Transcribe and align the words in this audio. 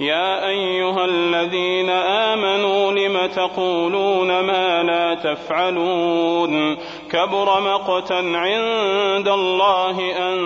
يا 0.00 0.48
أيها 0.48 1.04
الذين 1.04 1.90
آمنوا 1.90 2.92
لم 2.92 3.26
تقولون 3.26 4.40
ما 4.40 4.82
لا 4.82 5.14
تفعلون 5.14 6.76
كبر 7.10 7.60
مقتا 7.60 8.14
عند 8.14 9.28
الله 9.28 9.98
أن 10.18 10.36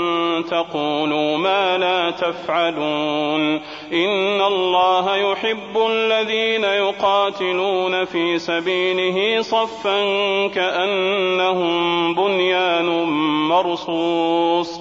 تقولوا 0.50 1.36
ما 1.38 1.78
لا 1.78 2.10
تفعلون 2.10 3.60
إن 3.92 4.40
الله 4.40 5.16
يحب 5.16 5.86
الذين 5.90 6.64
يقاتلون 6.64 8.04
في 8.04 8.38
سبيله 8.38 9.42
صفا 9.42 10.00
كأنهم 10.46 12.14
بنيان 12.14 12.86
مرصوص 13.48 14.80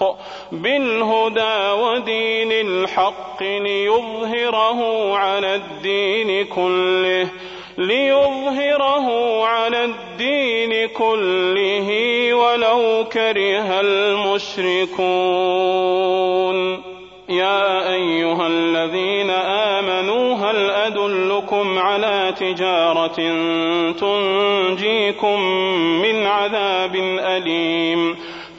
الحق 0.00 0.16
بالهدى 0.52 1.72
ودين 1.82 2.52
الحق 2.52 3.42
ليظهره 3.42 5.14
على 5.16 5.54
الدين 5.54 6.46
كله 6.46 7.28
ليظهره 7.78 9.06
على 9.46 9.84
الدين 9.84 10.88
كله 10.88 11.88
ولو 12.34 13.04
كره 13.12 13.80
المشركون. 13.80 15.00
يا 17.28 17.92
ايها 17.92 18.46
الذين 18.46 19.30
امنوا 19.30 20.34
هل 20.34 20.70
ادلكم 20.70 21.78
على 21.78 22.34
تجاره 22.40 23.16
تنجيكم 23.92 25.40
من 26.02 26.26
عذاب 26.26 26.96
اليم؟ 27.18 28.16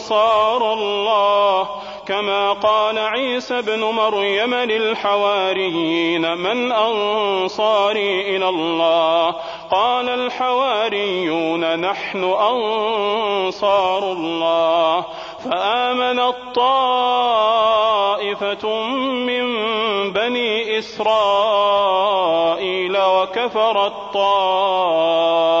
أنصار 0.00 0.72
الله 0.72 1.68
كما 2.06 2.52
قال 2.52 2.98
عيسى 2.98 3.58
ابن 3.58 3.80
مريم 3.80 4.54
للحواريين 4.54 6.36
من 6.38 6.72
أنصاري 6.72 8.36
إلى 8.36 8.48
الله 8.48 9.34
قال 9.70 10.08
الحواريون 10.08 11.80
نحن 11.80 12.24
أنصار 12.24 14.12
الله 14.12 15.04
فآمنت 15.44 16.34
طائفة 16.54 17.48
من 19.00 19.44
بني 20.12 20.78
إسرائيل 20.78 22.10
وكفرت 22.98 23.92
طائفة 24.14 25.60